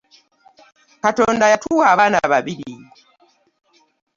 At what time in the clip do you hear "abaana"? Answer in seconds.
1.93-2.19